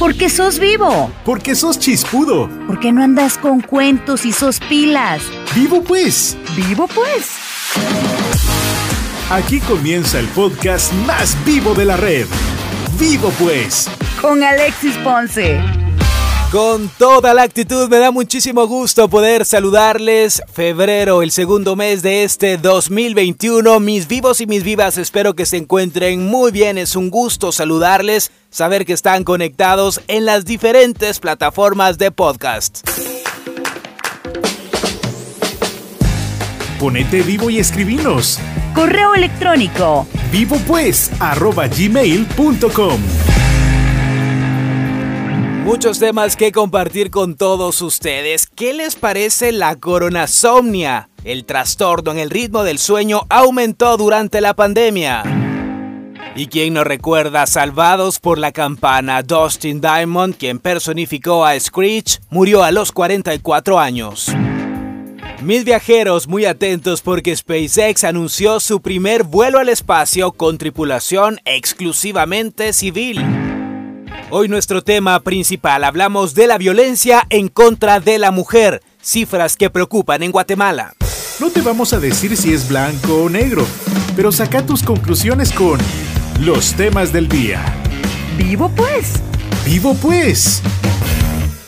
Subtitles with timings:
[0.00, 1.12] Porque sos vivo.
[1.26, 2.48] Porque sos chispudo.
[2.66, 5.20] Porque no andas con cuentos y sos pilas.
[5.54, 6.38] Vivo pues.
[6.56, 7.36] Vivo pues.
[9.30, 12.26] Aquí comienza el podcast más vivo de la red.
[12.98, 13.90] Vivo pues.
[14.22, 15.60] Con Alexis Ponce.
[16.50, 20.42] Con toda la actitud me da muchísimo gusto poder saludarles.
[20.52, 23.78] Febrero, el segundo mes de este 2021.
[23.78, 26.76] Mis vivos y mis vivas, espero que se encuentren muy bien.
[26.76, 32.80] Es un gusto saludarles, saber que están conectados en las diferentes plataformas de podcast.
[36.80, 38.40] Ponete vivo y escribinos.
[38.74, 40.04] Correo electrónico.
[40.32, 43.00] Vivo pues, arroba gmail.com.
[45.64, 48.46] Muchos temas que compartir con todos ustedes.
[48.46, 51.10] ¿Qué les parece la coronasomnia?
[51.22, 55.22] El trastorno en el ritmo del sueño aumentó durante la pandemia.
[56.34, 59.22] ¿Y quién nos recuerda Salvados por la Campana?
[59.22, 64.32] Dustin Diamond, quien personificó a Screech, murió a los 44 años.
[65.42, 72.72] Mis viajeros muy atentos porque SpaceX anunció su primer vuelo al espacio con tripulación exclusivamente
[72.72, 73.49] civil.
[74.32, 79.70] Hoy nuestro tema principal hablamos de la violencia en contra de la mujer, cifras que
[79.70, 80.94] preocupan en Guatemala.
[81.40, 83.66] No te vamos a decir si es blanco o negro,
[84.14, 85.80] pero saca tus conclusiones con
[86.38, 87.64] los temas del día.
[88.36, 89.14] Vivo pues.
[89.64, 90.62] Vivo pues.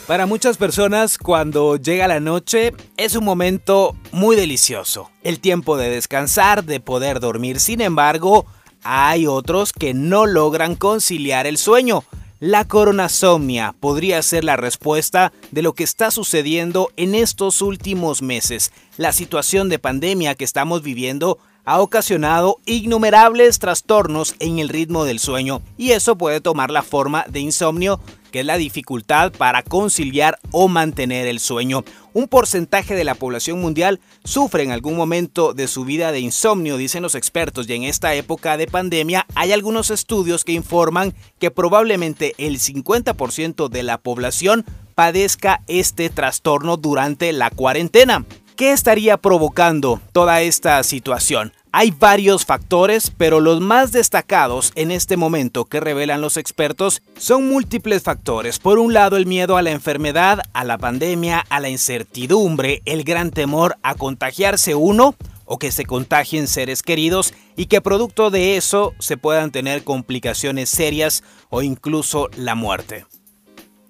[0.07, 5.11] Para muchas personas, cuando llega la noche, es un momento muy delicioso.
[5.21, 7.59] El tiempo de descansar, de poder dormir.
[7.59, 8.45] Sin embargo,
[8.83, 12.05] hay otros que no logran conciliar el sueño.
[12.45, 18.73] La coronasomnia podría ser la respuesta de lo que está sucediendo en estos últimos meses.
[18.97, 25.19] La situación de pandemia que estamos viviendo ha ocasionado innumerables trastornos en el ritmo del
[25.19, 27.99] sueño y eso puede tomar la forma de insomnio
[28.33, 31.85] que es la dificultad para conciliar o mantener el sueño.
[32.13, 36.77] Un porcentaje de la población mundial sufre en algún momento de su vida de insomnio,
[36.77, 41.51] dicen los expertos, y en esta época de pandemia hay algunos estudios que informan que
[41.51, 44.65] probablemente el 50% de la población
[44.95, 48.25] padezca este trastorno durante la cuarentena.
[48.55, 51.53] ¿Qué estaría provocando toda esta situación?
[51.71, 57.49] Hay varios factores, pero los más destacados en este momento que revelan los expertos son
[57.49, 58.59] múltiples factores.
[58.59, 63.03] Por un lado, el miedo a la enfermedad, a la pandemia, a la incertidumbre, el
[63.03, 65.15] gran temor a contagiarse uno
[65.45, 70.69] o que se contagien seres queridos y que producto de eso se puedan tener complicaciones
[70.69, 73.07] serias o incluso la muerte.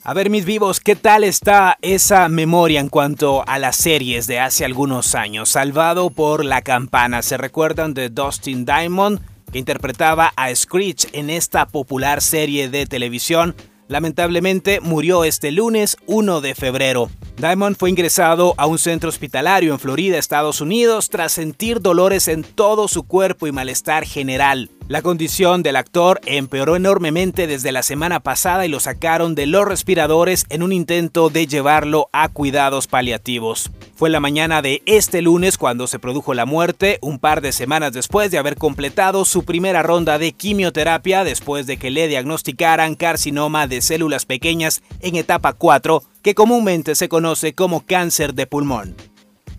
[0.05, 4.37] A ver mis vivos, ¿qué tal está esa memoria en cuanto a las series de
[4.37, 5.47] hace algunos años?
[5.47, 11.67] Salvado por la campana, ¿se recuerdan de Dustin Diamond que interpretaba a Screech en esta
[11.67, 13.55] popular serie de televisión?
[13.93, 17.11] Lamentablemente murió este lunes 1 de febrero.
[17.37, 22.43] Diamond fue ingresado a un centro hospitalario en Florida, Estados Unidos, tras sentir dolores en
[22.43, 24.71] todo su cuerpo y malestar general.
[24.87, 29.65] La condición del actor empeoró enormemente desde la semana pasada y lo sacaron de los
[29.65, 33.71] respiradores en un intento de llevarlo a cuidados paliativos.
[33.95, 37.93] Fue la mañana de este lunes cuando se produjo la muerte, un par de semanas
[37.93, 43.67] después de haber completado su primera ronda de quimioterapia después de que le diagnosticaran carcinoma
[43.67, 48.95] de células pequeñas en etapa 4, que comúnmente se conoce como cáncer de pulmón.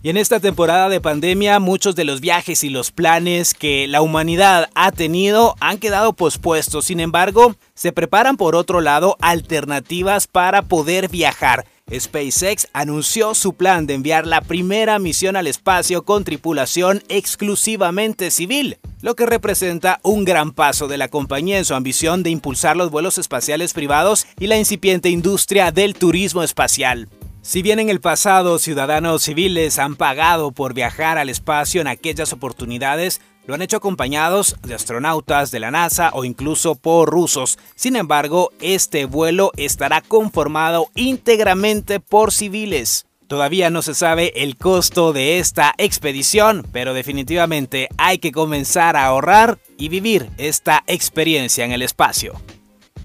[0.04, 4.02] Y en esta temporada de pandemia muchos de los viajes y los planes que la
[4.02, 6.84] humanidad ha tenido han quedado pospuestos.
[6.84, 11.64] Sin embargo, se preparan por otro lado alternativas para poder viajar.
[11.90, 18.76] SpaceX anunció su plan de enviar la primera misión al espacio con tripulación exclusivamente civil,
[19.00, 22.90] lo que representa un gran paso de la compañía en su ambición de impulsar los
[22.90, 27.08] vuelos espaciales privados y la incipiente industria del turismo espacial.
[27.44, 32.32] Si bien en el pasado ciudadanos civiles han pagado por viajar al espacio en aquellas
[32.32, 37.58] oportunidades, lo han hecho acompañados de astronautas de la NASA o incluso por rusos.
[37.74, 43.04] Sin embargo, este vuelo estará conformado íntegramente por civiles.
[43.28, 49.04] Todavía no se sabe el costo de esta expedición, pero definitivamente hay que comenzar a
[49.04, 52.40] ahorrar y vivir esta experiencia en el espacio.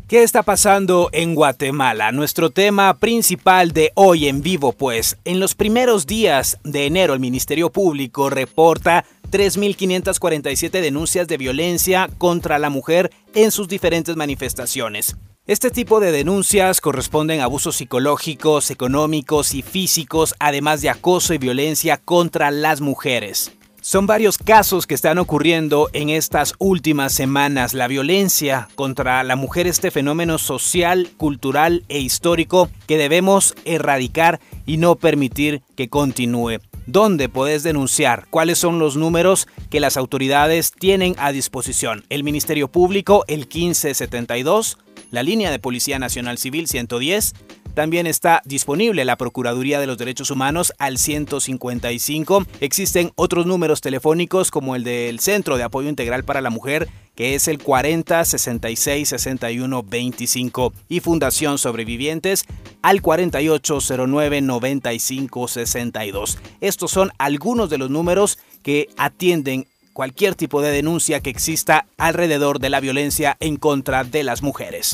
[0.09, 2.11] ¿Qué está pasando en Guatemala?
[2.11, 7.19] Nuestro tema principal de hoy en vivo, pues, en los primeros días de enero el
[7.19, 15.15] Ministerio Público reporta 3.547 denuncias de violencia contra la mujer en sus diferentes manifestaciones.
[15.45, 21.37] Este tipo de denuncias corresponden a abusos psicológicos, económicos y físicos, además de acoso y
[21.37, 23.51] violencia contra las mujeres.
[23.89, 27.73] Son varios casos que están ocurriendo en estas últimas semanas.
[27.73, 34.77] La violencia contra la mujer, este fenómeno social, cultural e histórico que debemos erradicar y
[34.77, 36.59] no permitir que continúe.
[36.85, 38.27] ¿Dónde puedes denunciar?
[38.29, 42.05] ¿Cuáles son los números que las autoridades tienen a disposición?
[42.09, 44.77] El Ministerio Público, el 1572,
[45.09, 47.33] la línea de Policía Nacional Civil 110,
[47.73, 52.45] también está disponible la Procuraduría de los Derechos Humanos al 155.
[52.59, 57.35] Existen otros números telefónicos como el del Centro de Apoyo Integral para la Mujer, que
[57.35, 62.45] es el 40 66 61 25 y Fundación Sobrevivientes
[62.81, 66.37] al 4809 95 62.
[66.61, 72.59] Estos son algunos de los números que atienden cualquier tipo de denuncia que exista alrededor
[72.59, 74.93] de la violencia en contra de las mujeres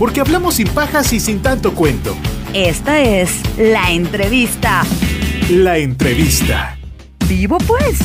[0.00, 2.16] porque hablamos sin pajas y sin tanto cuento.
[2.54, 4.82] Esta es la entrevista.
[5.50, 6.78] La entrevista.
[7.28, 7.98] Vivo pues.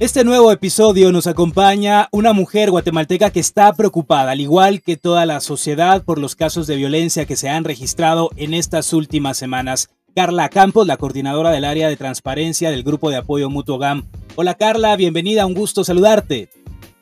[0.00, 5.26] Este nuevo episodio nos acompaña una mujer guatemalteca que está preocupada, al igual que toda
[5.26, 9.90] la sociedad, por los casos de violencia que se han registrado en estas últimas semanas.
[10.18, 14.02] Carla Campos, la coordinadora del área de transparencia del Grupo de Apoyo Mutuo GAM.
[14.34, 16.48] Hola Carla, bienvenida, un gusto saludarte.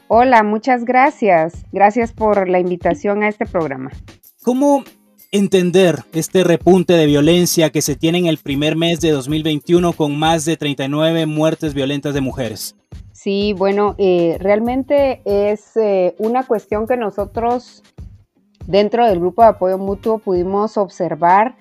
[0.08, 1.64] Hola, muchas gracias.
[1.72, 3.90] Gracias por la invitación a este programa.
[4.42, 4.84] ¿Cómo
[5.32, 10.18] entender este repunte de violencia que se tiene en el primer mes de 2021 con
[10.18, 12.76] más de 39 muertes violentas de mujeres?
[13.12, 17.82] Sí, bueno, eh, realmente es eh, una cuestión que nosotros
[18.66, 21.56] dentro del grupo de apoyo mutuo pudimos observar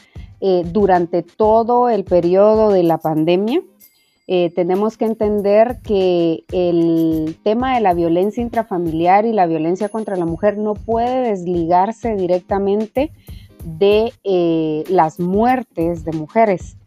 [0.48, 3.64] eh, durante todo el periodo de la pandemia.
[4.28, 10.16] Eh, tenemos que entender que el tema de la violencia intrafamiliar y la violencia contra
[10.18, 13.12] la mujer no puede desligarse directamente
[13.64, 16.78] de eh, las muertes de mujeres,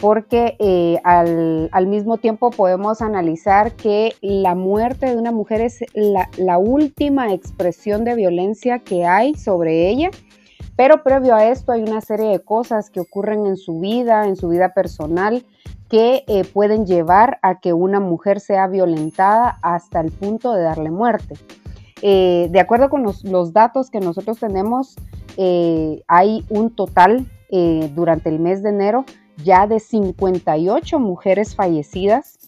[0.00, 7.32] porque al, mismo tiempo podemos analizar que la muerte de una mujer es la última
[7.32, 10.10] expresión de violencia que hay sobre ella
[10.76, 14.36] pero previo a esto hay una serie de cosas que ocurren en su vida, en
[14.36, 15.44] su vida personal,
[15.88, 20.90] que eh, pueden llevar a que una mujer sea violentada hasta el punto de darle
[20.90, 21.34] muerte.
[22.02, 24.96] Eh, de acuerdo con los, datos que nosotros tenemos,
[25.36, 27.26] eh, hay un total
[27.94, 29.04] durante el mes de enero
[29.42, 32.38] ya de 58 mujeres fallecidas.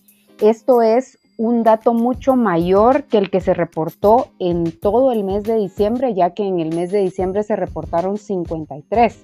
[0.40, 5.44] Esto es un dato mucho mayor que el que se reportó en todo el mes
[5.44, 9.20] de diciembre, ya que en el mes de diciembre se reportaron 53.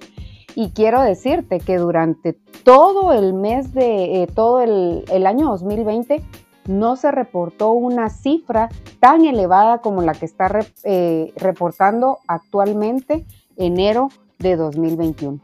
[0.55, 2.33] Y quiero decirte que durante
[2.63, 6.23] todo el mes de eh, todo el, año 2020
[6.67, 8.69] no se reportó una cifra
[9.01, 10.49] tan elevada como la que está
[10.85, 13.25] eh, reportando actualmente
[13.57, 14.09] enero
[14.39, 15.41] de 2021.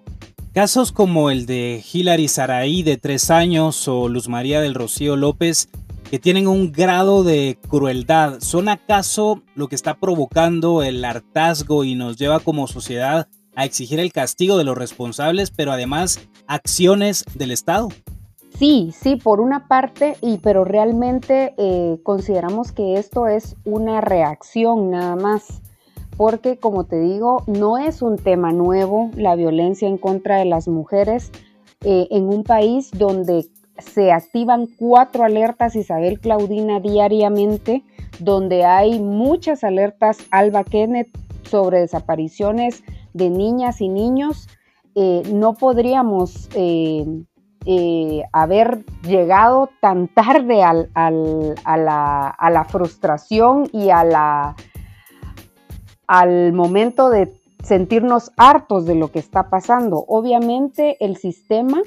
[0.54, 5.70] Casos como el de Hilary Saraí de tres años o Luz María del Rocío López
[6.12, 11.96] que tienen un grado de crueldad, ¿son acaso lo que está provocando el hartazgo y
[11.96, 17.52] nos lleva como sociedad a exigir el castigo de los responsables, pero además acciones del
[17.52, 17.88] Estado?
[18.60, 24.92] Sí, sí, por una parte, y pero realmente eh, consideramos que esto es una reacción
[24.92, 25.62] nada más,
[26.18, 30.68] porque como te digo, no es un tema nuevo la violencia en contra de las
[30.68, 31.32] mujeres
[31.86, 33.46] eh, en un país donde
[33.82, 37.84] se activan cuatro alertas Isabel Claudina diariamente,
[38.20, 41.10] donde hay muchas alertas Alba Kenneth
[41.44, 42.84] sobre desapariciones
[43.14, 44.48] de niñas y niños.
[44.96, 47.06] Eh, no podríamos eh,
[47.66, 54.56] eh, haber llegado tan tarde a, la, frustración y a la,
[56.08, 57.34] al momento de
[57.64, 60.04] sentirnos hartos de lo que está pasando.
[60.08, 61.82] Obviamente el sistema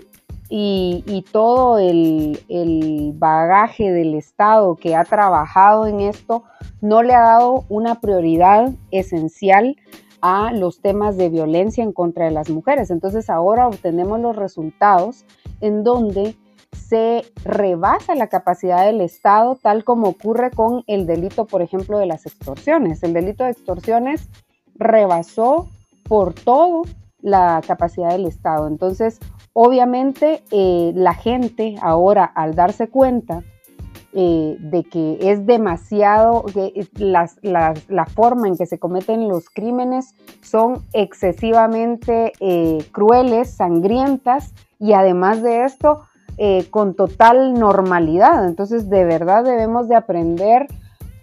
[0.48, 6.44] y, todo el, bagaje del Estado que ha trabajado en esto
[6.80, 9.76] no le ha dado una prioridad esencial
[10.20, 12.90] a los temas de violencia en contra de las mujeres.
[12.90, 15.24] Entonces ahora obtenemos los resultados
[15.60, 16.36] en donde
[16.74, 22.06] se rebasa la capacidad del Estado, tal como ocurre con el delito, por ejemplo, de
[22.06, 23.02] las extorsiones.
[23.02, 24.28] El delito de extorsiones
[24.74, 25.68] rebasó
[26.04, 26.82] por todo
[27.20, 28.66] la capacidad del Estado.
[28.66, 29.18] Entonces,
[29.56, 33.44] Obviamente eh, la gente ahora al darse cuenta
[34.12, 40.82] eh, de que es demasiado, que la forma en que se cometen los crímenes son
[40.92, 46.02] excesivamente eh, crueles, sangrientas y además de esto
[46.70, 48.48] con total normalidad.
[48.48, 50.66] Entonces de verdad debemos de aprender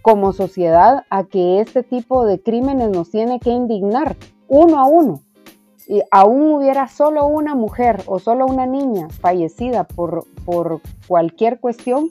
[0.01, 4.15] como sociedad a que este tipo de crímenes nos tiene que indignar
[4.47, 5.21] uno a uno
[5.87, 12.09] y aún hubiera solo una mujer o solo una niña fallecida por, por cualquier cuestión,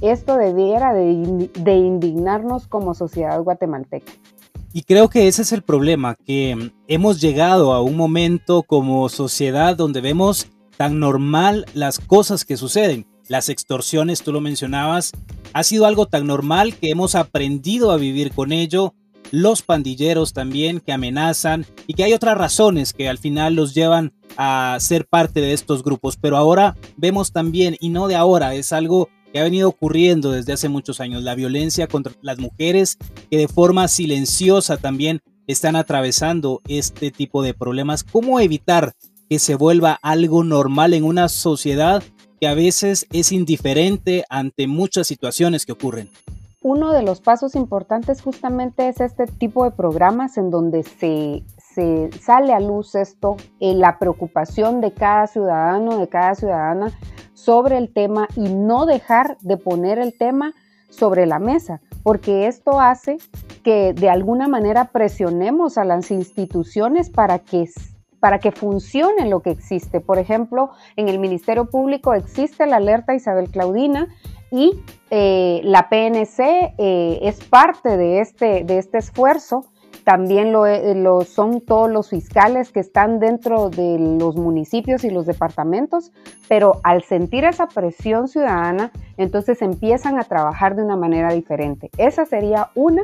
[0.00, 4.12] esto debiera de, de indignarnos como sociedad guatemalteca.
[4.72, 9.76] Y creo que ese es el problema, que hemos llegado a un momento como sociedad
[9.76, 13.06] donde vemos tan normal las cosas que suceden.
[13.28, 15.12] Las extorsiones, tú lo mencionabas,
[15.52, 18.94] ha sido algo tan normal que hemos aprendido a vivir con ello.
[19.34, 24.12] Los pandilleros también que amenazan y que hay otras razones que al final los llevan
[24.36, 26.16] a ser parte de estos grupos.
[26.16, 30.52] Pero ahora vemos también, y no de ahora, es algo que ha venido ocurriendo desde
[30.52, 32.96] hace muchos años, la violencia contra las mujeres
[33.28, 38.04] que de forma silenciosa también están atravesando este tipo de problemas.
[38.04, 38.92] ¿Cómo evitar
[39.28, 42.04] que se vuelva algo normal en una sociedad
[42.40, 46.08] que a veces es indiferente ante muchas situaciones que ocurren?
[46.64, 52.10] Uno de los pasos importantes justamente es este tipo de programas en donde se, se
[52.22, 56.90] sale a luz esto, eh, la preocupación de cada ciudadano, de cada ciudadana
[57.34, 60.54] sobre el tema y no dejar de poner el tema
[60.88, 63.18] sobre la mesa, porque esto hace
[63.62, 67.68] que de alguna manera presionemos a las instituciones para que
[68.20, 70.00] para que funcione lo que existe.
[70.00, 74.08] Por ejemplo, en el Ministerio Público existe la alerta Isabel Claudina
[74.54, 74.80] y
[75.10, 79.66] eh, la PNC eh, es parte de este, de este esfuerzo
[80.04, 85.26] también eh, lo, son todos los fiscales que están dentro de los municipios y los
[85.26, 86.12] departamentos,
[86.46, 91.90] pero al sentir esa presión ciudadana, entonces empiezan a trabajar de una manera diferente.
[91.96, 93.02] Esa sería una,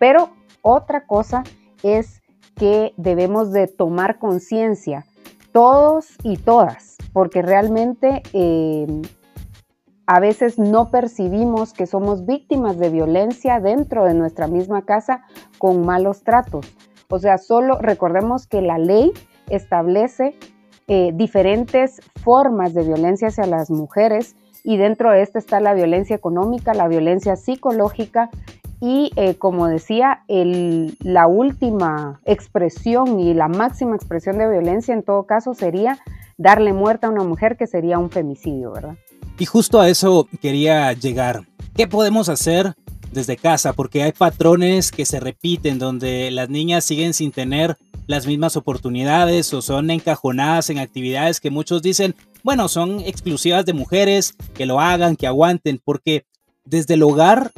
[0.00, 0.30] pero
[0.62, 1.44] otra cosa
[1.84, 2.20] es
[2.56, 5.04] que debemos de tomar conciencia,
[5.52, 8.22] todos y todas, porque realmente
[10.10, 15.22] a veces no percibimos que somos víctimas de violencia dentro de nuestra misma casa
[15.58, 16.66] con malos tratos.
[17.08, 19.12] O sea, solo recordemos que la ley
[19.50, 20.34] establece
[20.88, 26.16] eh, diferentes formas de violencia hacia las mujeres y dentro de esta está la violencia
[26.16, 28.30] económica, la violencia psicológica
[28.80, 35.22] y eh, como decía, la última expresión y la máxima expresión de violencia en todo
[35.26, 35.98] caso sería
[36.36, 38.96] darle muerte a una mujer que sería un femicidio, ¿verdad?
[39.40, 41.46] Y justo a eso quería llegar.
[41.74, 42.74] ¿Qué podemos hacer
[43.10, 43.72] desde casa?
[43.72, 49.54] Porque hay patrones que se repiten donde las niñas siguen sin tener las mismas oportunidades
[49.54, 54.78] o son encajonadas en actividades que muchos dicen, bueno, son exclusivas de mujeres, que lo
[54.78, 56.26] hagan, que aguanten, porque
[56.66, 57.50] desde el hogar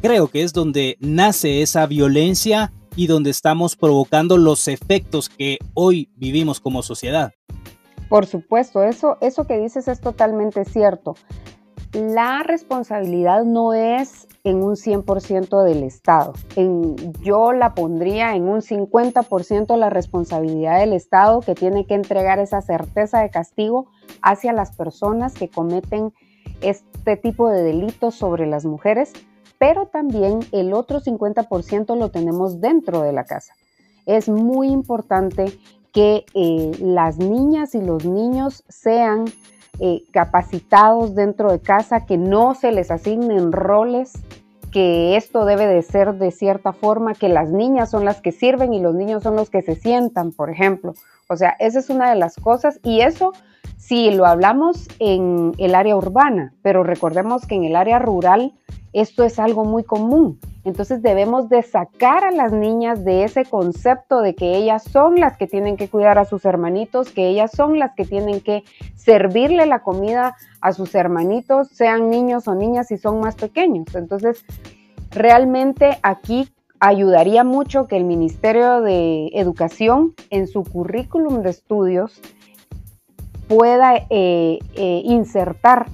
[0.00, 6.08] creo que es donde nace esa violencia y donde estamos provocando los efectos que hoy
[6.16, 7.34] vivimos como sociedad.
[8.12, 11.14] Por supuesto, eso, eso que dices es totalmente cierto.
[11.94, 16.34] La responsabilidad no es en un 100% del Estado.
[17.22, 22.60] Yo la pondría en un 50% la responsabilidad del Estado que tiene que entregar esa
[22.60, 23.86] certeza de castigo
[24.20, 26.12] hacia las personas que cometen
[26.60, 29.14] este tipo de delitos sobre las mujeres,
[29.56, 33.54] pero también el otro 50% lo tenemos dentro de la casa.
[34.04, 35.58] Es muy importante
[35.92, 39.26] que eh, las niñas y los niños sean
[39.78, 44.12] eh, capacitados dentro de casa, que no se les asignen roles,
[44.70, 48.72] que esto debe de ser de cierta forma, que las niñas son las que sirven
[48.72, 50.94] y los niños son los que se sientan, por ejemplo.
[51.28, 53.32] O sea, esa es una de las cosas y eso
[53.82, 58.52] si lo hablamos en el área urbana, pero recordemos que en el área rural
[58.92, 60.38] esto es algo muy común.
[60.62, 65.36] Entonces debemos de sacar a las niñas de ese concepto de que ellas son las
[65.36, 68.62] que tienen que cuidar a sus hermanitos, que ellas son las que tienen que
[68.94, 73.96] servirle la comida a sus hermanitos, sean niños o niñas si son más pequeños.
[73.96, 74.44] Entonces,
[75.10, 76.48] realmente aquí
[76.78, 82.22] ayudaría mucho que el Ministerio de Educación en su currículum de estudios
[83.52, 85.86] pueda eh, eh, insertar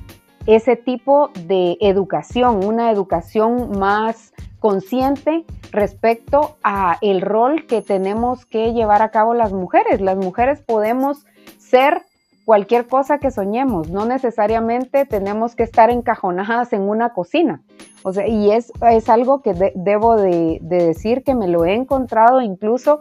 [0.47, 8.73] ese tipo de educación, una educación más consciente respecto a el rol que tenemos que
[8.73, 10.00] llevar a cabo las mujeres.
[10.00, 11.27] Las mujeres podemos
[11.59, 12.03] ser
[12.45, 17.61] cualquier cosa que soñemos, no necesariamente tenemos que estar encajonadas en una cocina.
[18.05, 22.41] O sea, y es, es algo que debo de, decir que me lo he encontrado
[22.41, 23.00] incluso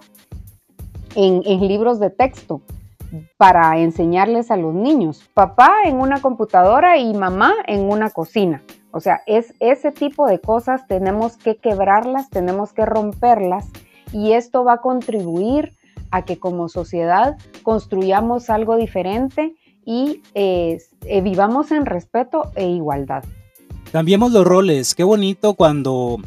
[1.15, 2.61] en, en libros de texto
[3.37, 5.29] para enseñarles a los niños.
[5.33, 8.63] Papá en una computadora y mamá en una cocina.
[8.91, 13.65] O sea, es ese tipo de cosas tenemos que quebrarlas, tenemos que romperlas
[14.11, 15.73] y esto va a contribuir
[16.11, 23.23] a que como sociedad construyamos algo diferente y eh, eh, vivamos en respeto e igualdad.
[23.91, 24.95] Cambiemos los roles.
[24.95, 26.17] Qué bonito cuando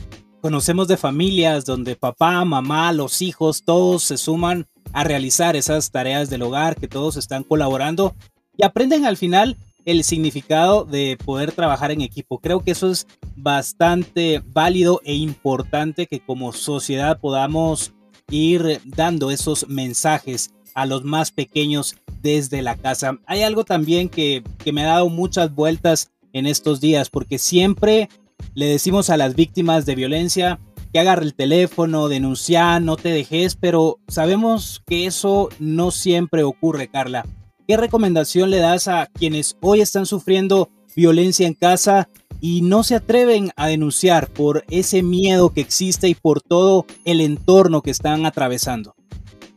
[0.40, 6.30] conocemos de familias donde papá, mamá, los hijos, todos se suman a realizar esas tareas
[6.30, 8.14] del hogar, que todos están colaborando
[8.56, 12.38] y aprenden al final el significado de poder trabajar en equipo.
[12.38, 13.06] Creo que eso es
[13.37, 17.92] bastante válido e importante que como sociedad podamos
[18.30, 23.18] ir dando esos mensajes a los más pequeños desde la casa.
[23.26, 28.09] Hay algo también que, que me ha dado muchas vueltas en estos días porque siempre
[28.54, 30.61] le decimos a las víctimas de violencia
[30.92, 36.88] que agarre el teléfono, denunciar, no te dejes, pero sabemos que eso no siempre ocurre,
[36.88, 37.25] Carla.
[37.66, 42.09] ¿Qué recomendación le das a quienes hoy están sufriendo violencia en casa
[42.40, 47.20] y no se atreven a denunciar por ese miedo que existe y por todo el
[47.20, 48.94] entorno que están atravesando?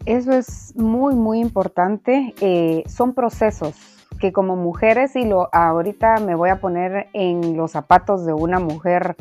[0.05, 2.33] Eso es muy, muy importante.
[2.41, 3.75] Eh, son procesos
[4.19, 8.59] que como mujeres, y lo, ahorita me voy a poner en los zapatos de una
[8.59, 9.15] mujer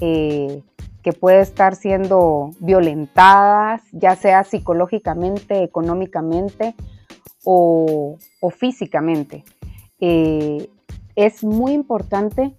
[0.00, 0.62] eh,
[1.06, 6.74] que puede estar siendo violentada, ya sea psicológicamente, económicamente
[7.44, 8.18] o,
[8.50, 9.44] físicamente.
[10.00, 10.68] Eh,
[11.14, 12.56] es muy importante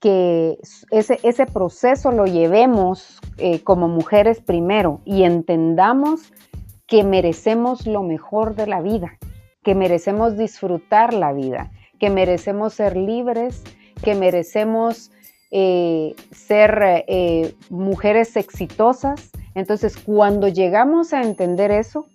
[0.00, 0.58] que
[0.90, 6.32] ese, ese proceso lo llevemos eh, como mujeres primero y entendamos
[6.88, 9.16] que merecemos lo mejor de la vida,
[9.62, 13.62] que merecemos disfrutar la vida, que merecemos ser libres,
[14.02, 15.12] que merecemos
[15.50, 19.30] eh, ser eh, mujeres exitosas.
[19.54, 22.06] Entonces, cuando llegamos a entender eso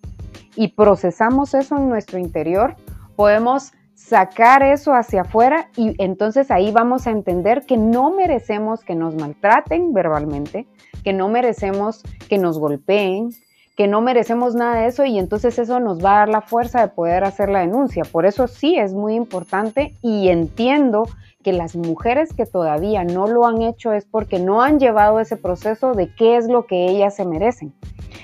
[0.55, 2.75] y procesamos eso en nuestro interior,
[3.15, 8.95] podemos sacar eso hacia afuera y entonces ahí vamos a entender que no merecemos que
[8.95, 10.67] nos maltraten verbalmente,
[11.03, 13.29] que no merecemos que nos golpeen,
[13.77, 16.81] que no merecemos nada de eso y entonces eso nos va a dar la fuerza
[16.81, 18.03] de poder hacer la denuncia.
[18.03, 21.07] Por eso sí es muy importante y entiendo
[21.41, 25.37] que las mujeres que todavía no lo han hecho es porque no han llevado ese
[25.37, 27.73] proceso de qué es lo que ellas se merecen.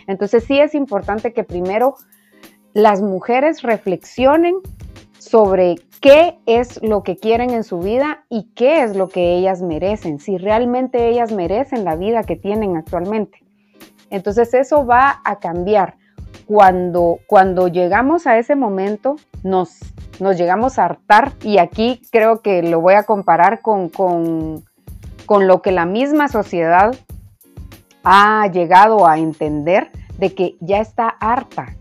[0.07, 1.95] Entonces sí es importante que primero
[2.73, 4.55] las mujeres reflexionen
[5.17, 9.61] sobre qué es lo que quieren en su vida y qué es lo que ellas
[9.61, 13.43] merecen, si realmente ellas merecen la vida que tienen actualmente.
[14.09, 15.95] Entonces eso va a cambiar.
[16.45, 19.79] Cuando, cuando llegamos a ese momento, nos
[20.19, 24.63] nos llegamos a hartar y aquí creo que lo voy a comparar con, con,
[25.27, 26.95] lo que la misma sociedad
[28.03, 31.75] ha llegado a entender de que ya está harta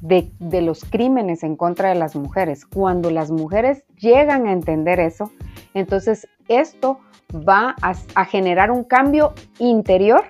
[0.00, 2.64] de, los crímenes en contra de las mujeres.
[2.66, 5.32] Cuando las mujeres llegan a entender eso,
[5.74, 7.00] entonces esto
[7.32, 10.24] va a generar un cambio interior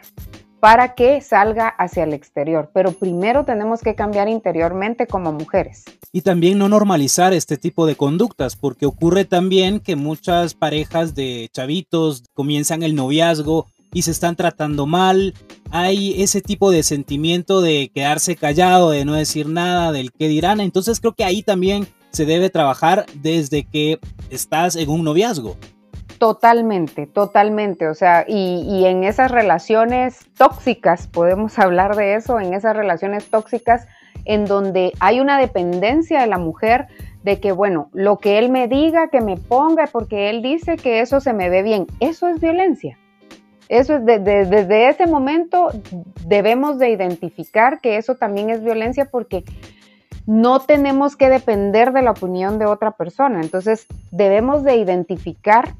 [0.60, 2.70] para que salga hacia el exterior.
[2.72, 5.84] Pero primero tenemos que cambiar interiormente como mujeres.
[6.12, 11.48] Y también no normalizar este tipo de conductas, porque ocurre también que muchas parejas de
[11.52, 15.34] chavitos comienzan el noviazgo y se están tratando mal.
[15.70, 20.60] Hay ese tipo de sentimiento de quedarse callado, de no decir nada, del qué dirán.
[20.60, 23.98] Entonces creo que ahí también se debe trabajar desde que
[24.30, 25.56] estás en un noviazgo.
[26.20, 27.88] Totalmente, totalmente.
[27.88, 33.88] O sea, y, en esas relaciones tóxicas, podemos hablar de eso, en esas relaciones tóxicas
[34.26, 36.88] en donde hay una dependencia de la mujer
[37.22, 41.00] de que, bueno, lo que él me diga, que me ponga, porque él dice que
[41.00, 42.98] eso se me ve bien, eso es violencia.
[43.70, 45.68] Eso es desde ese momento
[46.26, 49.42] debemos de identificar que eso también es violencia porque
[50.26, 53.40] no tenemos que depender de la opinión de otra persona.
[53.40, 55.74] Entonces debemos de identificar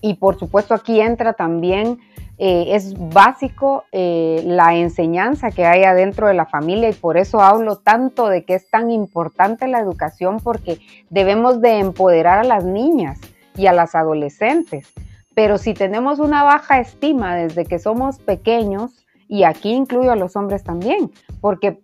[0.00, 1.98] y por supuesto aquí entra también,
[2.38, 7.40] eh, es básico eh, la enseñanza que hay adentro de la familia y por eso
[7.40, 10.78] hablo tanto de que es tan importante la educación porque
[11.10, 13.18] debemos de empoderar a las niñas
[13.56, 14.92] y a las adolescentes.
[15.34, 20.34] Pero si tenemos una baja estima desde que somos pequeños, y aquí incluyo a los
[20.36, 21.80] hombres también, porque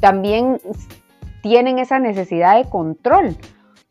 [0.00, 0.60] también
[1.42, 3.36] tienen esa necesidad de control.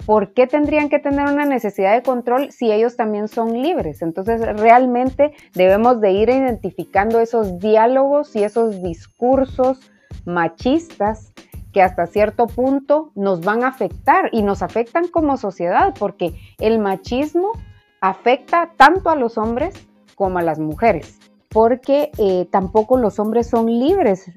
[0.06, 4.02] ¿Por qué tendrían que tener una necesidad de control si ellos también son libres?
[4.02, 9.80] Entonces, realmente debemos de ir identificando esos diálogos y esos discursos
[10.26, 11.34] machistas
[11.72, 16.80] que hasta cierto punto nos van a afectar y nos afectan como sociedad, porque el
[16.80, 17.52] machismo
[18.00, 19.74] afecta tanto a los hombres
[20.16, 24.32] como a las mujeres, porque eh, tampoco los hombres son libres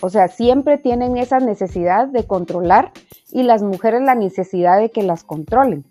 [0.00, 2.92] o sea, siempre tienen esa necesidad de controlar
[3.30, 5.84] y las mujeres la necesidad de que las controlen.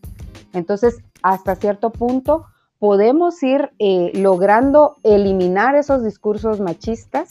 [0.53, 2.45] Entonces, hasta cierto punto,
[2.79, 7.29] podemos ir eh, logrando eliminar esos discursos machistas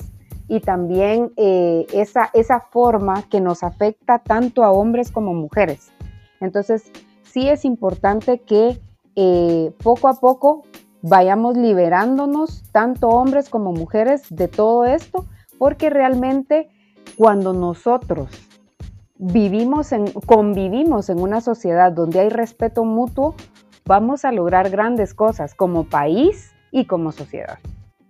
[0.49, 5.91] y también eh, esa, esa forma que nos afecta tanto a hombres como mujeres.
[6.41, 6.91] Entonces,
[7.23, 8.81] sí es importante que
[9.17, 10.65] eh, poco a poco
[11.03, 15.25] vayamos liberándonos, tanto hombres como mujeres, de todo esto
[15.59, 16.69] porque realmente
[17.17, 18.29] cuando nosotros
[19.17, 23.35] vivimos en, convivimos en una sociedad donde hay respeto mutuo,
[23.85, 27.59] vamos a lograr grandes cosas como país y como sociedad.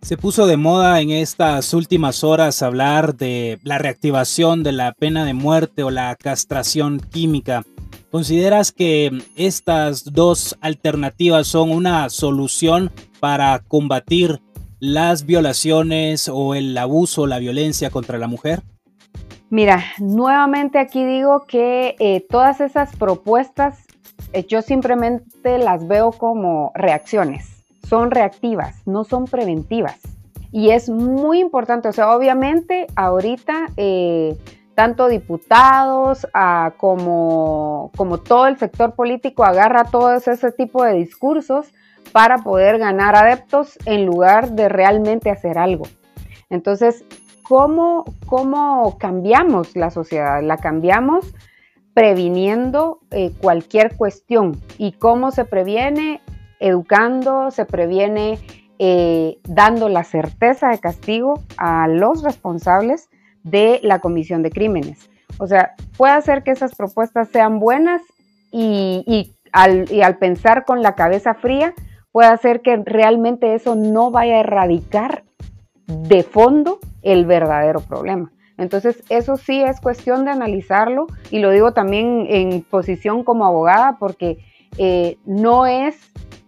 [0.02, 5.24] Se puso de moda en estas últimas horas hablar de la reactivación de la pena
[5.24, 7.64] de muerte o la castración química.
[8.11, 14.40] ¿Consideras que estas dos alternativas son una solución para combatir
[14.84, 18.62] las violaciones o el abuso, la violencia contra la mujer?
[19.48, 23.78] Mira, nuevamente aquí digo que eh, todas esas propuestas
[24.32, 27.64] eh, yo simplemente las veo como reacciones.
[27.88, 30.00] Son reactivas, no son preventivas.
[30.52, 34.36] Y es muy importante, o sea, obviamente ahorita eh,
[34.74, 36.26] tanto diputados
[36.76, 41.68] como, como todo el sector político agarra todo ese tipo de discursos
[42.12, 45.86] para poder ganar adeptos en lugar de realmente hacer algo.
[46.50, 47.04] Entonces,
[47.42, 50.42] ¿cómo, cómo cambiamos la sociedad?
[50.42, 51.34] La cambiamos
[51.94, 54.60] previniendo eh, cualquier cuestión.
[54.78, 56.20] ¿Y cómo se previene?
[56.60, 58.38] Educando, se previene
[58.78, 63.08] eh, dando la certeza de castigo a los responsables
[63.42, 65.10] de la comisión de crímenes.
[65.38, 68.02] O sea, puede hacer que esas propuestas sean buenas
[68.50, 71.74] y al pensar con la cabeza fría,
[72.14, 75.24] puede hacer que realmente eso no vaya a erradicar
[75.88, 78.31] de fondo el verdadero problema.
[78.57, 83.96] Entonces, eso sí es cuestión de analizarlo y lo digo también en posición como abogada
[83.98, 84.38] porque
[84.79, 85.96] eh, no es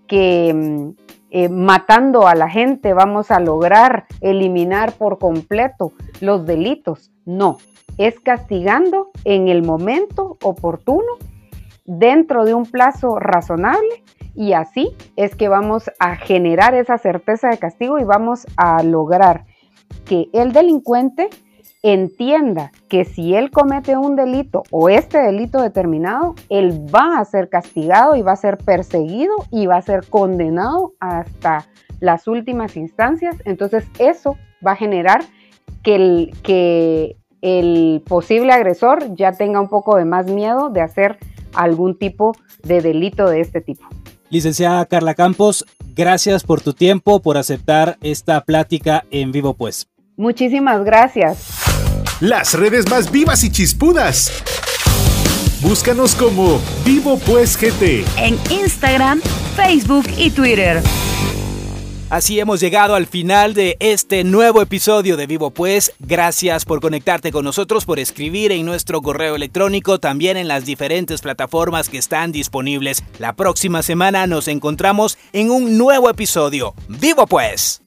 [0.06, 0.90] que mm,
[1.32, 7.10] eh, matando a la gente vamos a lograr eliminar por completo los delitos.
[7.24, 7.58] No,
[7.98, 11.14] es castigando en el momento oportuno,
[11.84, 14.04] dentro de un plazo razonable
[14.36, 19.44] y así es que vamos a generar esa certeza de castigo y vamos a lograr
[20.04, 21.28] que el delincuente
[21.82, 27.48] entienda que si él comete un delito o este delito determinado, él va a ser
[27.48, 31.66] castigado y va a ser perseguido y va a ser condenado hasta
[32.00, 33.36] las últimas instancias.
[33.44, 35.22] Entonces eso va a generar
[35.82, 41.18] que el, posible agresor ya tenga un poco de más miedo de hacer
[41.54, 42.32] algún tipo
[42.64, 43.84] de delito de este tipo.
[44.30, 49.88] Licenciada Carla Campos, gracias por tu tiempo, por aceptar esta plática en vivo pues.
[50.16, 51.38] Muchísimas gracias.
[52.20, 54.32] Las redes más vivas y chispudas.
[55.60, 58.04] Búscanos como Vivo Pues GT.
[58.16, 59.20] En Instagram,
[59.56, 60.82] Facebook y Twitter.
[62.08, 65.92] Así hemos llegado al final de este nuevo episodio de Vivo Pues.
[65.98, 71.20] Gracias por conectarte con nosotros, por escribir en nuestro correo electrónico, también en las diferentes
[71.20, 73.02] plataformas que están disponibles.
[73.18, 76.74] La próxima semana nos encontramos en un nuevo episodio.
[76.88, 77.82] Vivo Pues.